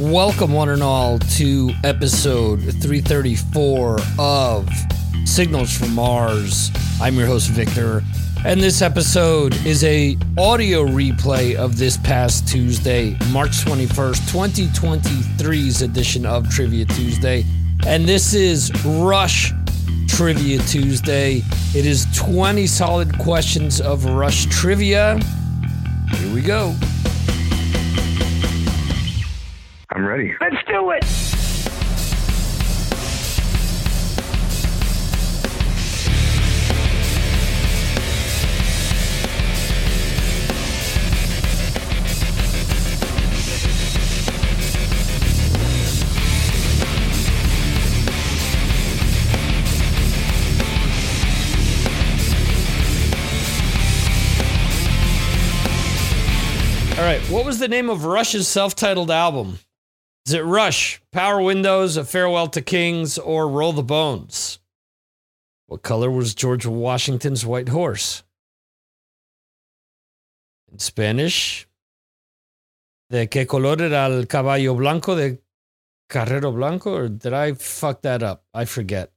[0.00, 4.68] Welcome, one and all, to episode 334 of
[5.26, 6.70] Signals from Mars.
[7.00, 8.02] I'm your host, Victor,
[8.44, 16.24] and this episode is a audio replay of this past Tuesday, March 21st, 2023's edition
[16.24, 17.44] of Trivia Tuesday.
[17.86, 19.52] And this is Rush
[20.08, 21.42] Trivia Tuesday.
[21.74, 25.20] It is 20 solid questions of Rush Trivia.
[26.16, 26.74] Here we go.
[30.02, 30.34] I'm ready.
[30.40, 31.04] Let's do it.
[56.98, 59.60] All right, what was the name of Rush's self titled album?
[60.24, 64.60] Is it Rush, Power Windows, A Farewell to Kings, or Roll the Bones?
[65.66, 68.22] What color was George Washington's white horse?
[70.70, 71.66] In Spanish,
[73.10, 75.38] ¿de qué color era el caballo blanco de
[76.08, 76.94] Carrero Blanco?
[76.94, 78.44] Or did I fuck that up?
[78.54, 79.10] I forget.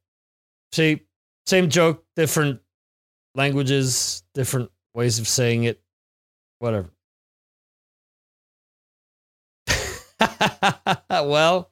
[0.71, 1.01] See,
[1.45, 2.61] same joke, different
[3.35, 5.81] languages, different ways of saying it,
[6.59, 6.89] whatever.
[11.09, 11.71] well,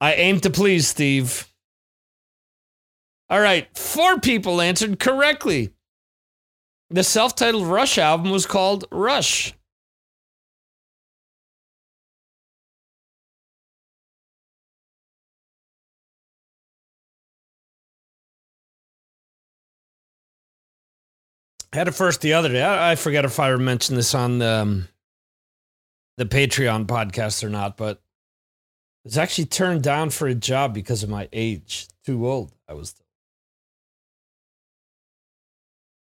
[0.00, 1.48] I aim to please, Steve.
[3.30, 5.72] All right, four people answered correctly.
[6.90, 9.54] The self titled Rush album was called Rush.
[21.72, 22.62] Had it first the other day.
[22.62, 24.88] I, I forget if I ever mentioned this on the, um,
[26.16, 28.00] the Patreon podcast or not, but
[29.04, 31.88] I was actually turned down for a job because of my age.
[32.06, 32.94] Too old, I was.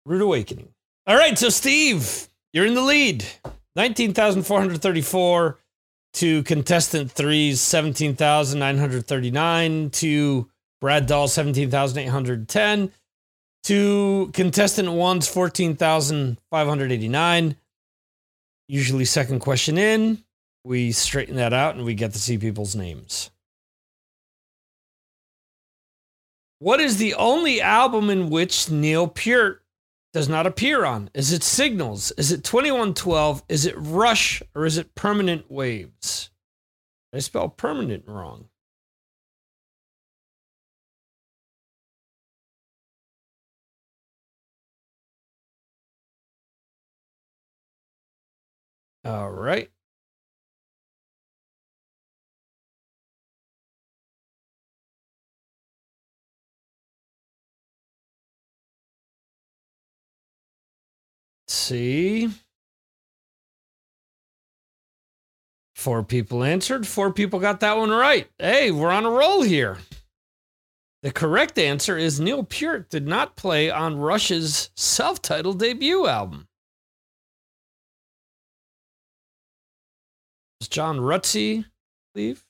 [0.05, 0.71] Rude awakening.
[1.07, 3.25] All right, so Steve, you're in the lead.
[3.77, 5.59] 19,434
[6.15, 10.49] to contestant threes, 17,939 to
[10.81, 12.93] Brad Dahl, 17,810
[13.65, 17.57] to contestant ones, 14,589
[18.69, 20.25] usually second question in
[20.65, 23.31] we straighten that out and we get to see people's names.
[26.59, 29.63] What is the only album in which neil peart
[30.15, 31.11] does not appear on?
[31.13, 32.11] Is it signals?
[32.13, 34.43] Is it 2112 is it rush?
[34.55, 36.31] Or is it permanent waves?
[37.13, 38.49] I spell permanent wrong
[49.05, 49.71] All right.
[61.49, 62.31] See.
[65.75, 66.87] Four people answered.
[66.87, 68.29] Four people got that one right.
[68.39, 69.79] Hey, we're on a roll here.
[71.03, 76.49] The correct answer is Neil Peart did not play on Rush's self titled debut album.
[80.69, 81.65] John Rutsey
[82.15, 82.45] believe.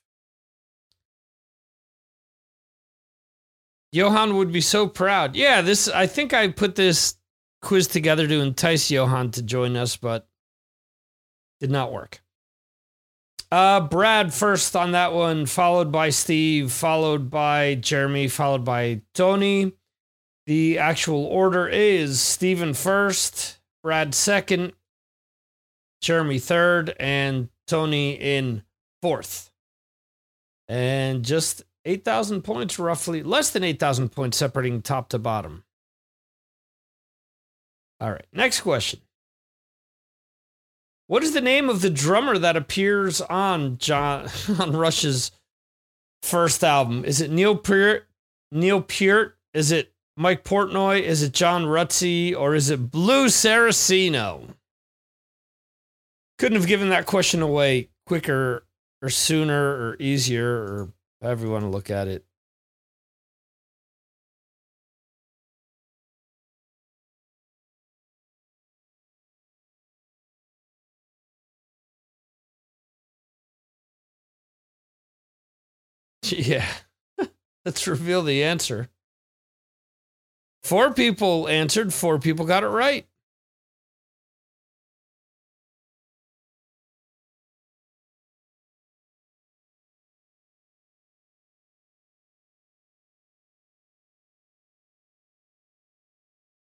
[3.92, 5.36] Johan would be so proud.
[5.36, 7.16] Yeah, this I think I put this
[7.62, 10.26] quiz together to entice Johan to join us, but
[11.60, 12.20] did not work.
[13.52, 19.72] Uh, Brad first on that one, followed by Steve, followed by Jeremy, followed by Tony.
[20.46, 24.72] The actual order is Stephen first, Brad second,
[26.00, 28.62] Jeremy third, and Tony in
[29.02, 29.50] fourth.
[30.68, 35.64] And just 8,000 points, roughly, less than 8,000 points separating top to bottom.
[38.00, 39.00] All right, next question.
[41.06, 44.28] What is the name of the drummer that appears on John
[44.58, 45.30] on Rush's
[46.22, 47.04] first album?
[47.04, 48.06] Is it Neil Peart?
[48.50, 49.36] Neil Peart?
[49.52, 51.02] Is it Mike Portnoy?
[51.02, 52.34] Is it John Rutsey?
[52.34, 54.54] Or is it Blues Saraceno?
[56.38, 58.66] Couldn't have given that question away quicker
[59.02, 59.54] or sooner
[59.90, 60.92] or easier or
[61.22, 62.24] however you want to look at it.
[76.30, 76.66] Yeah.
[77.64, 78.88] Let's reveal the answer.
[80.62, 83.06] Four people answered, four people got it right.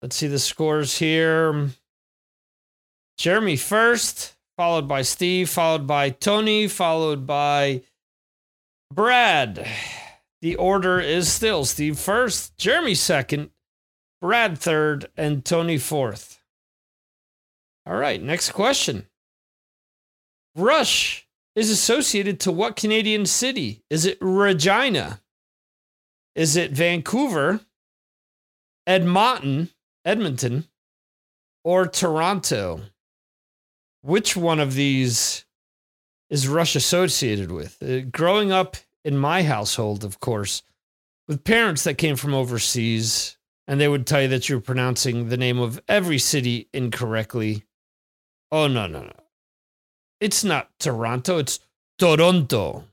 [0.01, 1.69] Let's see the scores here.
[3.18, 7.83] Jeremy first, followed by Steve, followed by Tony, followed by
[8.92, 9.68] Brad.
[10.42, 13.51] The order is still Steve first, Jeremy second,
[14.21, 16.42] Brad third, and Tony fourth.
[17.86, 19.06] All right, next question.
[20.56, 23.83] Rush is associated to what Canadian city?
[23.89, 25.21] Is it Regina?
[26.36, 27.59] Is it Vancouver,
[28.88, 29.69] Edmonton,
[30.06, 30.68] Edmonton,
[31.63, 32.81] or Toronto?
[34.01, 35.45] Which one of these
[36.30, 37.77] is Rush associated with?
[37.81, 40.63] Uh, growing up in my household, of course,
[41.27, 43.38] with parents that came from overseas,
[43.68, 47.63] and they would tell you that you're pronouncing the name of every city incorrectly.
[48.51, 49.13] Oh, no, no, no.
[50.19, 51.59] It's not Toronto, it's
[51.98, 52.86] Toronto.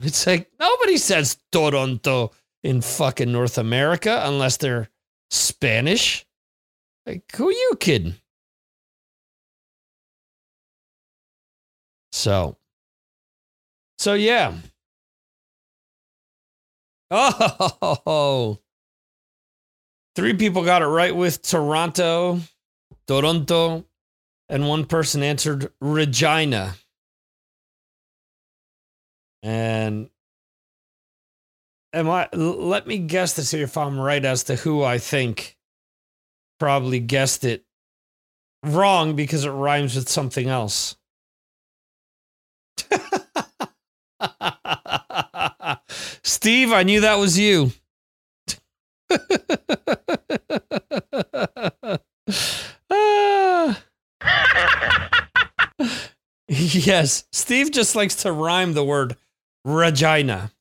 [0.00, 4.88] It's like nobody says Toronto in fucking North America unless they're
[5.30, 6.24] Spanish.
[7.08, 8.16] Like, who are you kidding?
[12.12, 12.58] So,
[13.98, 14.54] so yeah.
[17.10, 18.58] Oh,
[20.14, 22.40] three people got it right with Toronto,
[23.06, 23.86] Toronto,
[24.50, 26.74] and one person answered Regina.
[29.42, 30.10] And
[31.94, 32.28] am I?
[32.34, 35.57] Let me guess to see if I'm right as to who I think
[36.58, 37.64] probably guessed it
[38.64, 40.96] wrong because it rhymes with something else.
[46.22, 47.72] Steve, I knew that was you.
[56.48, 59.16] yes, Steve just likes to rhyme the word
[59.64, 60.52] Regina.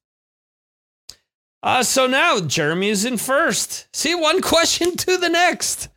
[1.67, 3.89] Uh, so now Jeremy is in first.
[3.93, 5.89] See, one question to the next.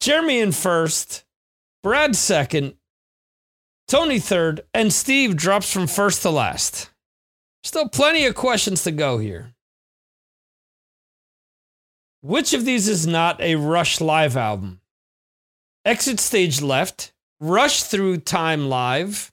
[0.00, 1.24] Jeremy in first,
[1.84, 2.74] Brad second,
[3.86, 6.90] Tony third, and Steve drops from first to last.
[7.62, 9.54] Still plenty of questions to go here.
[12.20, 14.80] Which of these is not a Rush live album?
[15.84, 19.30] Exit Stage Left, Rush Through Time Live,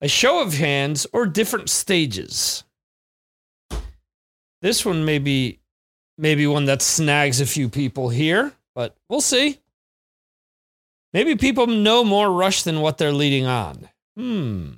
[0.00, 2.64] A Show of Hands, or Different Stages?
[4.62, 5.58] This one may be
[6.16, 9.58] maybe one that snags a few people here, but we'll see.
[11.12, 13.88] Maybe people know more Rush than what they're leading on.
[14.16, 14.70] Hmm.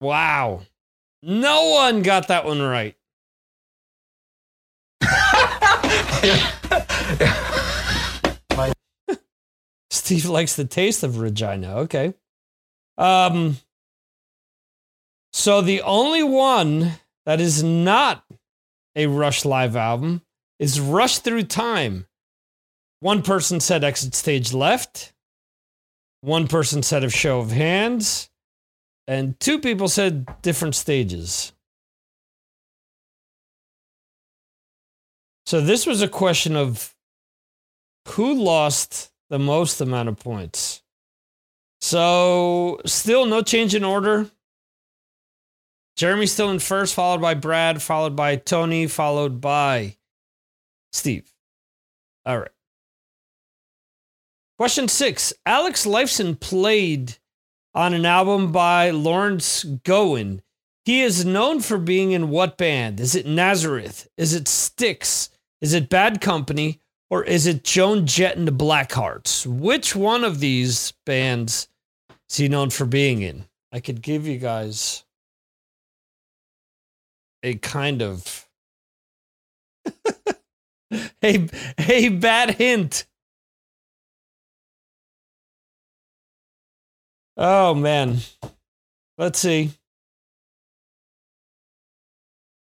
[0.00, 0.62] Wow.
[1.28, 2.94] No one got that one right.
[9.90, 11.78] Steve likes the taste of Regina.
[11.78, 12.14] Okay.
[12.96, 13.56] Um
[15.32, 16.92] so the only one
[17.24, 18.24] that is not
[18.94, 20.22] a Rush live album
[20.60, 22.06] is Rush Through Time.
[23.00, 25.12] One person said exit stage left.
[26.20, 28.30] One person said of show of hands
[29.06, 31.52] and two people said different stages.
[35.46, 36.94] So this was a question of
[38.08, 40.82] who lost the most amount of points.
[41.80, 44.30] So still no change in order.
[45.96, 49.96] Jeremy's still in first, followed by Brad, followed by Tony, followed by
[50.92, 51.32] Steve.
[52.26, 52.50] All right.
[54.58, 57.16] Question six Alex Lifeson played
[57.76, 60.40] on an album by Lawrence Gowan.
[60.86, 62.98] He is known for being in what band?
[63.00, 64.08] Is it Nazareth?
[64.16, 65.28] Is it Styx?
[65.60, 66.80] Is it Bad Company?
[67.10, 69.46] Or is it Joan Jett and the Blackhearts?
[69.46, 71.68] Which one of these bands
[72.30, 73.44] is he known for being in?
[73.70, 75.04] I could give you guys
[77.42, 78.48] a kind of
[81.22, 83.06] a, a bad hint.
[87.36, 88.18] Oh man.
[89.18, 89.72] Let's see.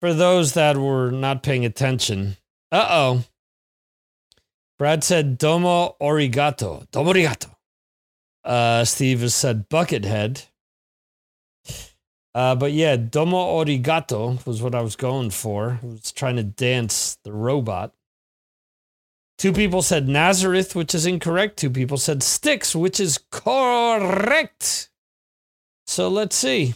[0.00, 2.36] For those that were not paying attention.
[2.70, 3.24] Uh-oh.
[4.78, 6.88] Brad said domo arigato.
[6.92, 7.50] Domo arigato.
[8.44, 10.46] Uh, Steve has said buckethead.
[12.34, 15.80] Uh, but yeah, domo arigato was what I was going for.
[15.82, 17.92] I was trying to dance the robot.
[19.38, 21.58] Two people said Nazareth, which is incorrect.
[21.58, 24.90] Two people said Styx, which is correct.
[25.86, 26.74] So let's see.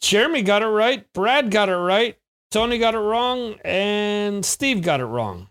[0.00, 1.06] Jeremy got it right.
[1.12, 2.16] Brad got it right.
[2.50, 3.54] Tony got it wrong.
[3.64, 5.46] And Steve got it wrong.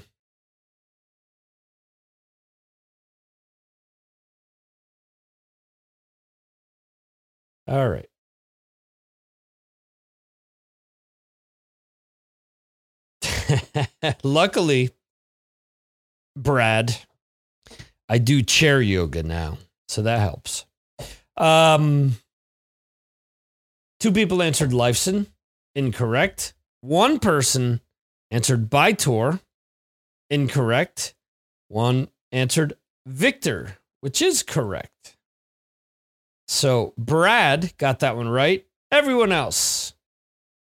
[7.68, 8.08] All right.
[14.22, 14.90] Luckily,
[16.36, 16.96] Brad,
[18.08, 19.58] I do chair yoga now,
[19.88, 20.64] so that helps.
[21.36, 22.16] Um,
[24.00, 25.26] two people answered Lifeson,
[25.74, 26.54] incorrect.
[26.80, 27.80] One person
[28.30, 29.40] answered By-Tor,
[30.30, 31.14] incorrect.
[31.68, 32.74] One answered
[33.06, 35.15] Victor, which is correct.
[36.48, 38.66] So Brad got that one right.
[38.90, 39.94] Everyone else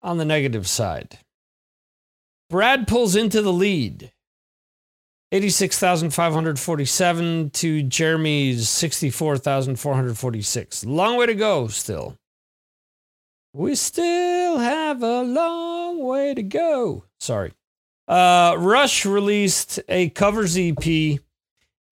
[0.03, 1.19] on the negative side.
[2.49, 4.13] Brad pulls into the lead
[5.33, 10.85] 86,547 to Jeremy's 64,446.
[10.85, 12.17] Long way to go still.
[13.53, 17.03] We still have a long way to go.
[17.19, 17.53] Sorry.
[18.07, 21.19] Uh, Rush released a covers EP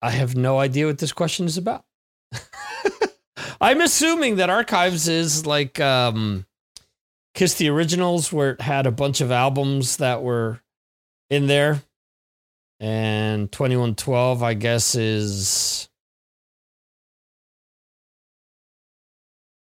[0.00, 1.84] I have no idea what this question is about.
[3.60, 6.46] I'm assuming that Archives is like um,
[7.34, 10.60] Kiss the Originals, where it had a bunch of albums that were
[11.30, 11.82] in there.
[12.80, 15.88] And 2112, I guess, is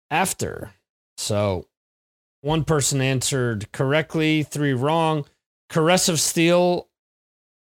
[0.09, 0.73] after.
[1.17, 1.65] So
[2.41, 5.25] one person answered correctly, three wrong.
[5.69, 6.89] Caress of Steel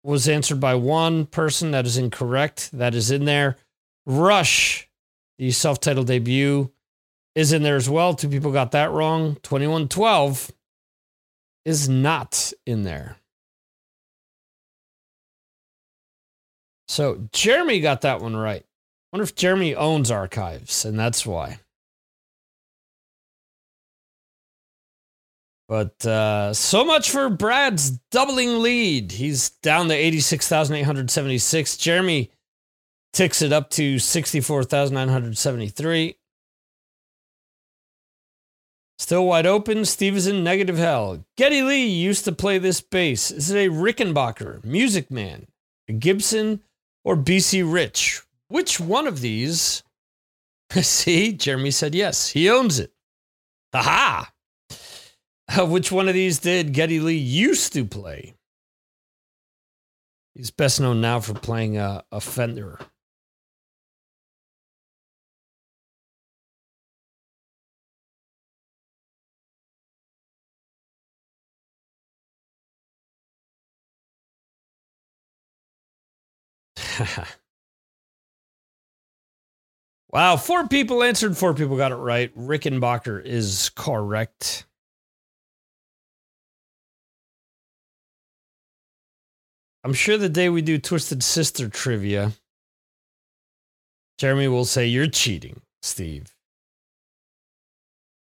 [0.04, 1.72] was answered by one person.
[1.72, 2.72] That is incorrect.
[2.74, 3.58] That is in there.
[4.06, 4.90] Rush,
[5.38, 6.72] the self titled debut,
[7.36, 8.14] is in there as well.
[8.14, 9.36] Two people got that wrong.
[9.44, 10.52] 2112
[11.66, 13.18] is not in there.
[16.94, 18.64] So Jeremy got that one right.
[19.12, 21.58] Wonder if Jeremy owns archives, and that's why.
[25.68, 29.14] But uh, so much for Brad's doubling lead.
[29.14, 31.78] He's down to 86,876.
[31.78, 32.30] Jeremy
[33.12, 36.16] ticks it up to 64,973.
[39.00, 39.84] Still wide open.
[39.86, 41.26] Steve is in negative hell.
[41.38, 43.32] Geddy Lee used to play this bass.
[43.32, 45.48] Is it a Rickenbacker, Music Man,
[45.88, 46.62] a Gibson,
[47.04, 48.22] or BC Rich?
[48.48, 49.84] Which one of these?
[50.72, 52.30] See, Jeremy said yes.
[52.30, 52.94] He owns it.
[53.74, 54.32] Aha!
[55.56, 58.34] Uh, which one of these did Geddy Lee used to play?
[60.34, 62.80] He's best known now for playing a, a Fender.
[80.10, 82.36] wow, four people answered, four people got it right.
[82.38, 84.66] Rickenbacker is correct.
[89.84, 92.32] I'm sure the day we do Twisted Sister trivia,
[94.18, 96.34] Jeremy will say, You're cheating, Steve.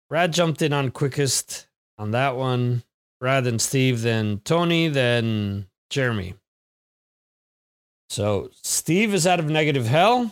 [0.09, 2.83] Brad jumped in on quickest on that one.
[3.19, 6.35] Brad and Steve, then Tony, then Jeremy.
[8.09, 10.31] So Steve is out of negative hell.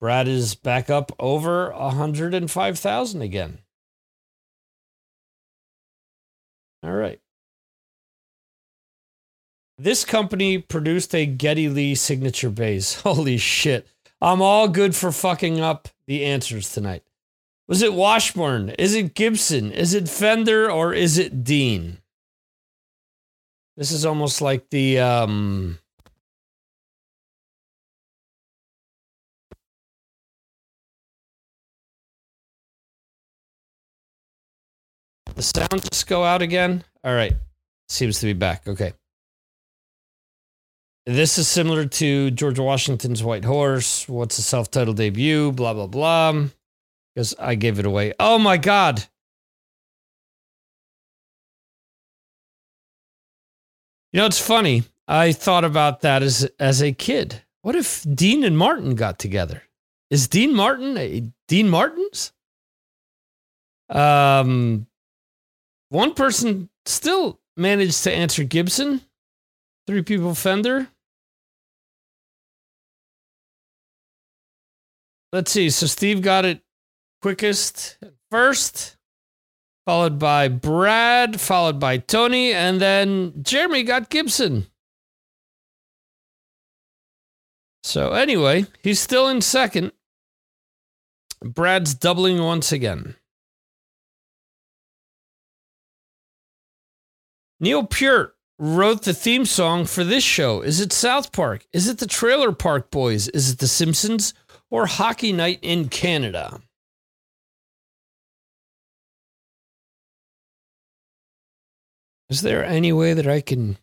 [0.00, 3.58] Brad is back up over 105,000 again.
[6.82, 7.20] All right.
[9.78, 12.94] This company produced a Geddy Lee signature bass.
[13.02, 13.86] Holy shit.
[14.20, 17.02] I'm all good for fucking up the answers tonight.
[17.68, 18.70] Was it Washburn?
[18.70, 19.72] Is it Gibson?
[19.72, 21.98] Is it Fender or is it Dean?
[23.76, 25.78] This is almost like the um
[35.34, 36.84] The sound just go out again?
[37.04, 37.34] All right.
[37.88, 38.68] Seems to be back.
[38.68, 38.92] Okay.
[41.06, 44.08] This is similar to George Washington's White Horse.
[44.08, 45.50] What's a self titled debut?
[45.52, 46.44] Blah, blah, blah.
[47.14, 48.12] Because I gave it away.
[48.20, 49.04] Oh my God.
[54.12, 54.84] You know, it's funny.
[55.08, 57.42] I thought about that as, as a kid.
[57.62, 59.62] What if Dean and Martin got together?
[60.10, 62.32] Is Dean Martin a Dean Martin's?
[63.88, 64.86] Um,
[65.92, 69.02] one person still managed to answer Gibson.
[69.86, 70.88] Three people Fender.
[75.32, 75.70] Let's see.
[75.70, 76.62] So Steve got it
[77.20, 77.98] quickest
[78.30, 78.96] first,
[79.86, 84.66] followed by Brad, followed by Tony, and then Jeremy got Gibson.
[87.82, 89.92] So anyway, he's still in second.
[91.44, 93.16] Brad's doubling once again.
[97.62, 100.62] Neil Peart wrote the theme song for this show?
[100.62, 101.64] Is it South Park?
[101.72, 103.28] Is it the Trailer Park Boys?
[103.28, 104.34] Is it The Simpsons
[104.68, 106.60] or Hockey Night in Canada?
[112.28, 113.78] Is there any way that I can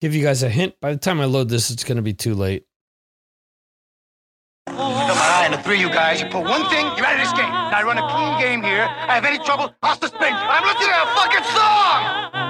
[0.00, 0.74] give you guys a hint?
[0.80, 2.64] By the time I load this, it's going to be too late.
[4.68, 7.50] On, the three you guys, you pull one thing, you're out of this game.
[7.50, 8.84] Now I run a clean game here.
[8.84, 10.42] I have any trouble, I'll suspend you.
[10.42, 12.49] I'm listening to a fucking song!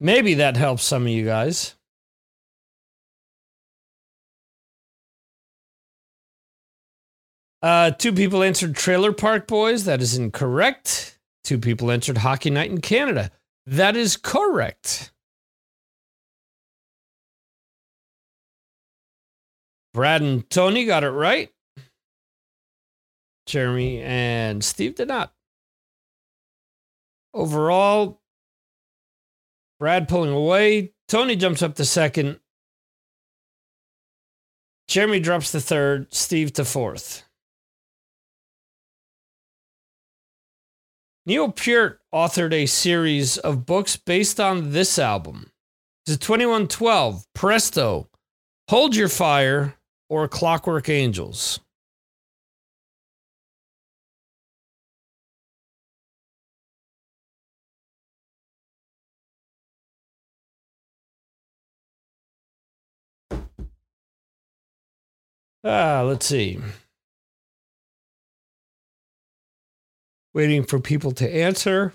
[0.00, 1.74] Maybe that helps some of you guys.
[7.60, 9.84] Uh, two people answered Trailer Park Boys.
[9.84, 11.18] That is incorrect.
[11.42, 13.32] Two people answered Hockey Night in Canada.
[13.66, 15.12] That is correct.
[19.92, 21.50] Brad and Tony got it right.
[23.46, 25.32] Jeremy and Steve did not.
[27.34, 28.17] Overall,
[29.78, 30.92] Brad pulling away.
[31.08, 32.40] Tony jumps up to second.
[34.88, 36.12] Jeremy drops to third.
[36.12, 37.24] Steve to fourth.
[41.26, 45.50] Neil Peart authored a series of books based on this album.
[46.06, 48.08] Is it 2112, Presto,
[48.70, 49.74] Hold Your Fire,
[50.08, 51.60] or Clockwork Angels?
[65.70, 66.58] Ah, let's see.
[70.32, 71.92] Waiting for people to answer.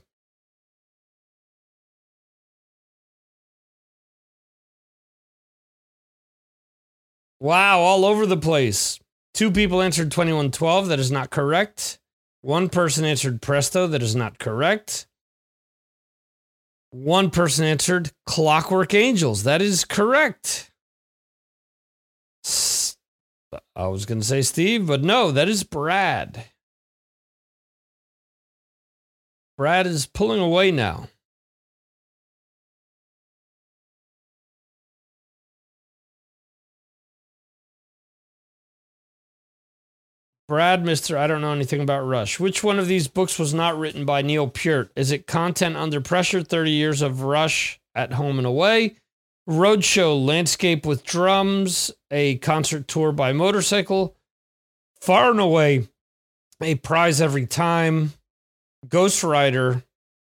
[7.39, 8.99] Wow, all over the place.
[9.33, 10.89] Two people answered 2112.
[10.89, 11.97] That is not correct.
[12.41, 13.87] One person answered Presto.
[13.87, 15.07] That is not correct.
[16.91, 19.41] One person answered Clockwork Angels.
[19.45, 20.69] That is correct.
[23.75, 26.45] I was going to say Steve, but no, that is Brad.
[29.57, 31.09] Brad is pulling away now.
[40.47, 41.15] Brad, Mr.
[41.17, 42.39] I don't know anything about Rush.
[42.39, 44.91] Which one of these books was not written by Neil Peart?
[44.95, 48.97] Is it Content Under Pressure, 30 Years of Rush at Home and Away?
[49.47, 54.15] Roadshow, Landscape with Drums, a concert tour by motorcycle?
[55.01, 55.89] Far and Away,
[56.61, 58.13] a prize every time?
[58.87, 59.83] Ghost Rider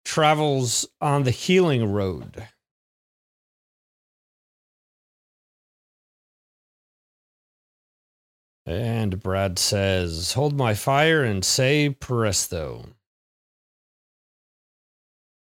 [0.05, 2.49] travels on the healing road.
[8.67, 12.85] And Brad says, Hold my fire and say presto.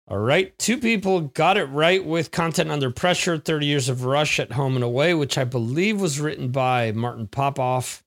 [0.09, 0.57] All right.
[0.59, 4.77] Two people got it right with Content Under Pressure 30 Years of Rush at Home
[4.77, 8.05] and Away, which I believe was written by Martin Popoff.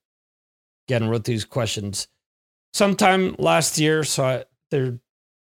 [0.88, 2.08] Again, wrote these questions
[2.72, 4.98] sometime last year, so I, their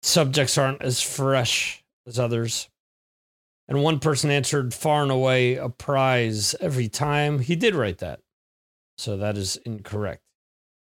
[0.02, 2.68] subjects aren't as fresh as others.
[3.68, 7.40] And one person answered far and away a prize every time.
[7.40, 8.20] He did write that.
[8.98, 10.22] So that is incorrect.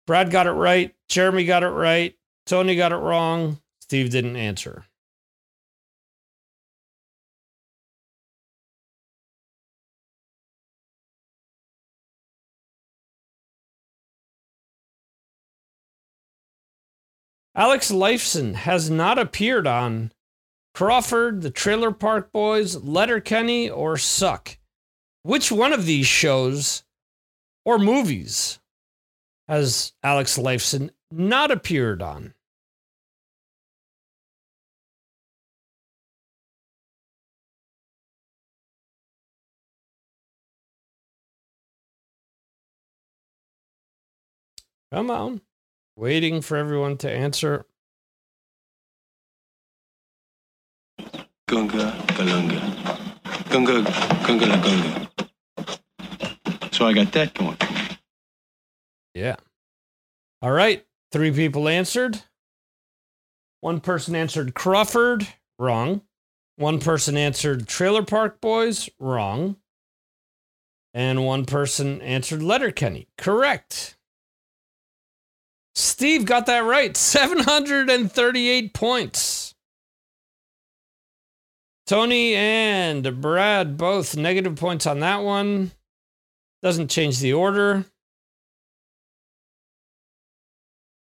[0.06, 0.94] Brad got it right.
[1.08, 2.16] Jeremy got it right.
[2.46, 3.60] Tony got it wrong.
[3.82, 4.86] Steve didn't answer.
[17.60, 20.14] Alex Lifeson has not appeared on
[20.74, 24.58] Crawford, The Trailer Park Boys, Letterkenny, or Suck.
[25.24, 26.84] Which one of these shows
[27.66, 28.62] or movies
[29.50, 32.34] has Alex Lifeson not appeared on?
[44.94, 45.42] Come on.
[46.00, 47.66] Waiting for everyone to answer.
[51.46, 53.50] Gunga Galunga.
[53.50, 53.84] Gunga
[54.26, 55.10] Gunga La Gunga.
[56.72, 57.58] So I got that going.
[59.14, 59.36] Yeah.
[60.42, 60.86] All right.
[61.12, 62.24] Three people answered.
[63.60, 65.28] One person answered Crawford.
[65.58, 66.04] Wrong.
[66.56, 68.90] One person answered Trailer Park Boys.
[69.00, 69.58] Wrong.
[70.94, 73.10] And one person answered Letterkenny.
[73.18, 73.98] Correct.
[75.80, 76.98] Steve got that right.
[76.98, 79.56] 738 points.
[81.88, 85.72] Tony and Brad both negative points on that one.
[86.62, 87.86] Doesn't change the order.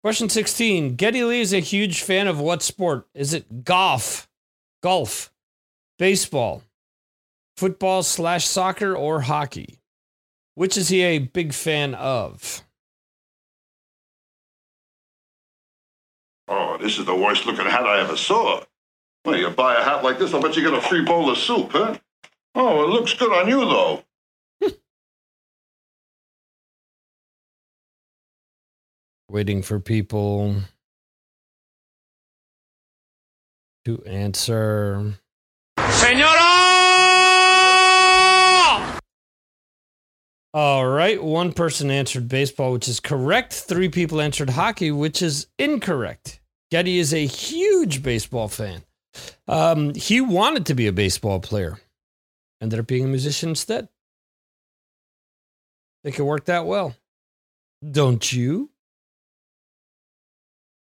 [0.04, 0.94] Question 16.
[0.94, 3.08] Geddy Lee is a huge fan of what sport?
[3.12, 4.28] Is it golf,
[4.84, 5.32] golf,
[5.98, 6.62] baseball,
[7.56, 9.80] football slash soccer, or hockey?
[10.54, 12.64] Which is he a big fan of?
[16.50, 18.64] Oh, this is the worst looking hat I ever saw.
[19.24, 21.38] Well, you buy a hat like this, I'll bet you get a free bowl of
[21.38, 21.96] soup, huh?
[22.56, 24.02] Oh, it looks good on you, though.
[29.30, 30.56] Waiting for people
[33.84, 35.14] to answer.
[40.52, 41.22] All right.
[41.22, 43.52] One person answered baseball, which is correct.
[43.52, 46.40] Three people answered hockey, which is incorrect.
[46.70, 48.82] Geddy is a huge baseball fan.
[49.48, 51.78] Um, he wanted to be a baseball player,
[52.60, 53.88] ended up being a musician instead.
[56.04, 56.94] It worked that well.
[57.88, 58.70] Don't you?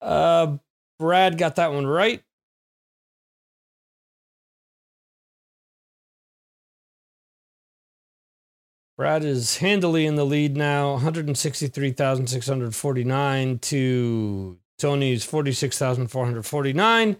[0.01, 0.57] Uh,
[0.99, 2.23] Brad got that one right.
[8.95, 17.17] Brad is handily in the lead now, 163,649 to Tony's 46,449.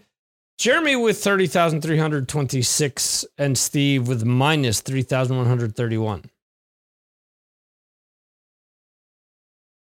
[0.56, 6.30] Jeremy with 30,326 and Steve with minus 3,131.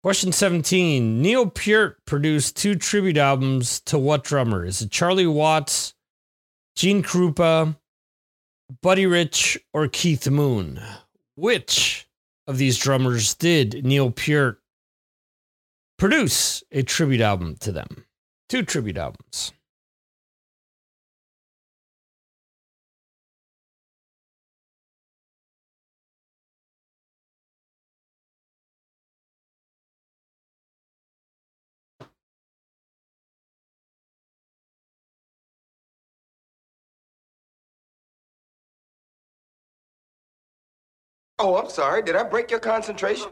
[0.03, 1.21] Question 17.
[1.21, 4.65] Neil Peart produced two tribute albums to what drummer?
[4.65, 5.95] Is it Charlie Watts,
[6.77, 7.75] Gene Krupa,
[8.81, 10.79] Buddy Rich, or Keith Moon?
[11.35, 12.07] Which
[12.47, 14.61] of these drummers did Neil Peart
[15.97, 18.05] produce a tribute album to them?
[18.49, 19.51] Two tribute albums.
[41.43, 42.01] Oh, I'm sorry.
[42.01, 43.27] Did I break your concentration?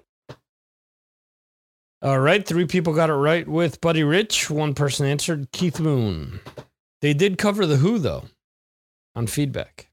[2.02, 4.50] All right, three people got it right with Buddy Rich.
[4.50, 6.42] One person answered Keith Moon.
[7.00, 8.26] They did cover the Who though
[9.16, 9.92] on feedback.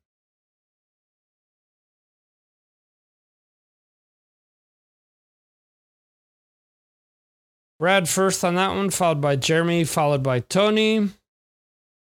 [7.78, 11.10] Brad first on that one, followed by Jeremy, followed by Tony,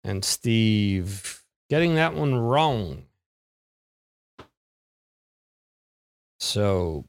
[0.05, 1.43] and Steve.
[1.71, 3.05] Getting that one wrong.
[6.45, 7.07] So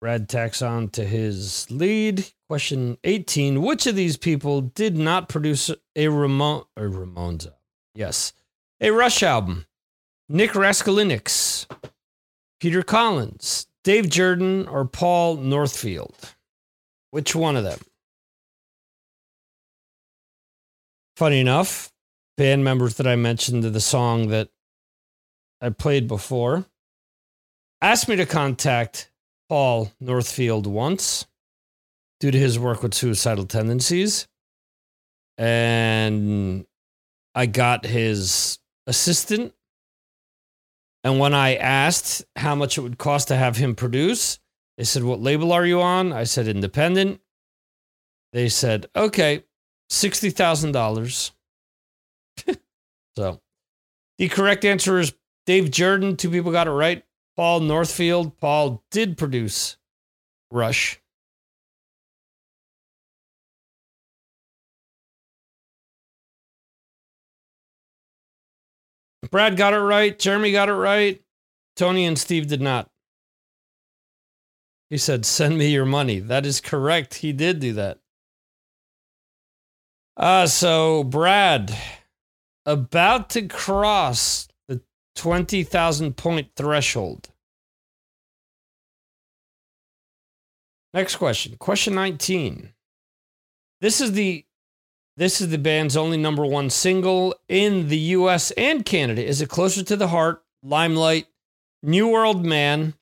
[0.00, 2.26] Brad tacks on to his lead.
[2.48, 3.60] Question 18.
[3.60, 7.48] Which of these people did not produce a Ramon a Ramones?
[7.94, 8.32] Yes.
[8.80, 9.66] A Rush album.
[10.28, 11.66] Nick Raskulinecz,
[12.58, 16.34] Peter Collins, Dave Jordan, or Paul Northfield?
[17.12, 17.78] Which one of them?
[21.16, 21.92] Funny enough,
[22.36, 24.48] band members that I mentioned to the song that
[25.60, 26.64] I played before
[27.80, 29.10] asked me to contact
[29.48, 31.26] Paul Northfield once
[32.20, 34.26] due to his work with suicidal tendencies.
[35.38, 36.66] And
[37.34, 39.52] I got his assistant.
[41.04, 44.38] And when I asked how much it would cost to have him produce,
[44.76, 46.12] they said, What label are you on?
[46.12, 47.20] I said, Independent.
[48.32, 49.44] They said, Okay,
[49.90, 51.30] $60,000.
[53.16, 53.40] so
[54.18, 56.16] the correct answer is Dave Jordan.
[56.16, 57.04] Two people got it right.
[57.36, 58.38] Paul Northfield.
[58.38, 59.76] Paul did produce
[60.50, 61.00] Rush.
[69.30, 70.18] Brad got it right.
[70.18, 71.20] Jeremy got it right.
[71.74, 72.88] Tony and Steve did not.
[74.88, 76.20] He said, Send me your money.
[76.20, 77.14] That is correct.
[77.14, 77.98] He did do that.
[80.16, 81.76] Uh, so, Brad,
[82.64, 84.48] about to cross
[85.16, 87.30] 20,000 point threshold.
[90.94, 91.56] Next question.
[91.58, 92.72] Question 19.
[93.80, 94.44] This is the
[95.18, 99.24] this is the band's only number 1 single in the US and Canada.
[99.24, 101.26] Is it Closer to the Heart, Limelight,
[101.82, 102.94] New World Man,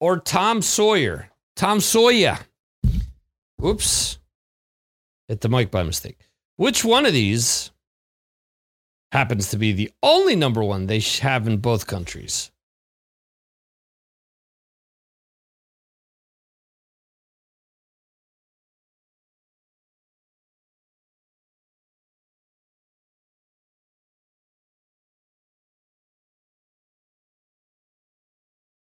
[0.00, 1.30] or Tom Sawyer?
[1.54, 2.38] Tom Sawyer.
[3.64, 4.18] Oops.
[5.28, 6.18] Hit the mic by mistake.
[6.56, 7.70] Which one of these
[9.12, 12.50] happens to be the only number one they have in both countries?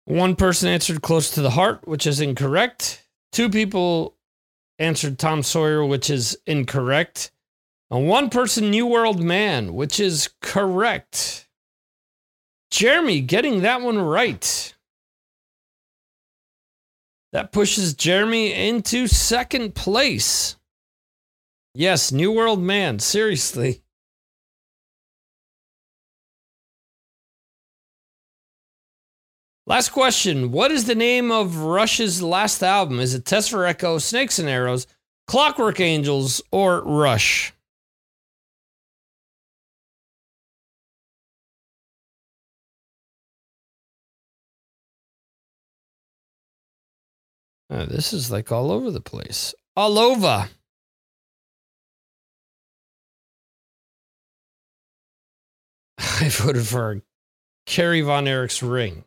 [0.09, 3.07] One person answered close to the heart, which is incorrect.
[3.31, 4.17] Two people
[4.79, 7.31] answered Tom Sawyer, which is incorrect.
[7.91, 11.49] And one person, New World Man, which is correct.
[12.71, 14.75] Jeremy getting that one right.
[17.33, 20.57] That pushes Jeremy into second place.
[21.75, 23.83] Yes, New World Man, seriously.
[29.67, 30.51] Last question.
[30.51, 33.01] What is the name of Rush's last album?
[33.01, 34.87] Is it Test for Echo, Snakes and Arrows,
[35.27, 37.53] Clockwork Angels, or Rush?
[47.71, 49.55] Uh, this is like all over the place.
[49.77, 50.49] All over.
[55.99, 57.03] I voted for
[57.67, 59.05] Kerry Von Erich's ring.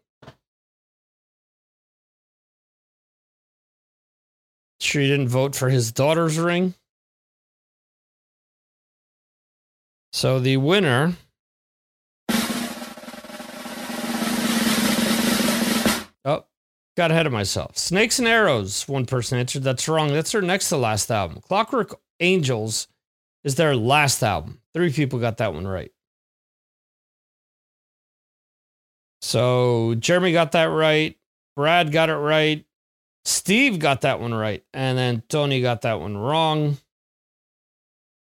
[4.80, 6.74] Sure, didn't vote for his daughter's ring.
[10.12, 11.14] So the winner.
[16.98, 17.78] Got ahead of myself.
[17.78, 19.64] Snakes and Arrows, one person answered.
[19.64, 20.10] That's wrong.
[20.10, 21.42] That's their next to last album.
[21.42, 22.88] Clockwork Angels
[23.44, 24.62] is their last album.
[24.74, 25.92] Three people got that one right.
[29.22, 31.18] So Jeremy got that right.
[31.56, 32.66] Brad got it right.
[33.26, 34.64] Steve got that one right.
[34.74, 36.78] And then Tony got that one wrong.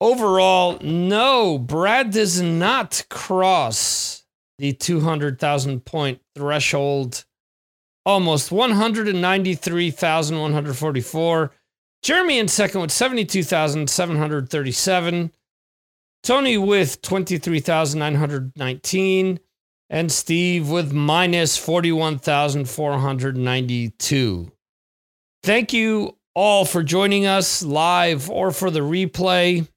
[0.00, 4.24] Overall, no, Brad does not cross
[4.58, 7.24] the 200,000 point threshold.
[8.06, 11.52] Almost 193,144.
[12.02, 15.32] Jeremy in second with 72,737.
[16.22, 19.40] Tony with 23,919.
[19.90, 24.52] And Steve with minus 41,492.
[25.42, 29.68] Thank you all for joining us live or for the replay.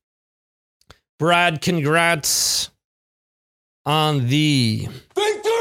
[1.17, 2.69] Brad, congrats
[3.85, 5.58] on the victory.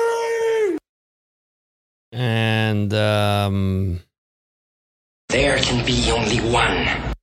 [2.19, 4.01] And And um,
[5.29, 7.15] There can be only one.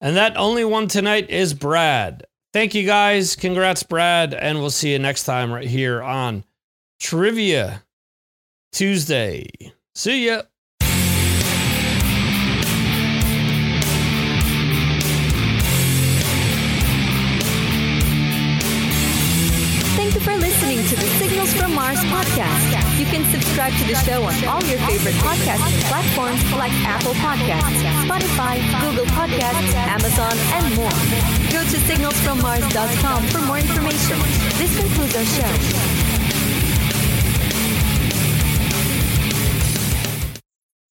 [0.00, 2.24] and that only one tonight is Brad.
[2.52, 3.36] Thank you guys.
[3.36, 4.34] Congrats, Brad.
[4.34, 6.44] And we'll see you next time right here on
[7.00, 7.84] Trivia
[8.72, 9.46] Tuesday.
[9.94, 10.42] See ya.
[19.96, 22.77] Thank you for listening to the Signals from Mars podcast.
[23.10, 28.60] Can subscribe to the show on all your favorite podcast platforms like Apple Podcasts, Spotify,
[28.82, 30.90] Google Podcasts, Amazon, and more.
[31.50, 34.18] Go to signalsfrommars.com for more information.
[34.58, 36.07] This concludes our show.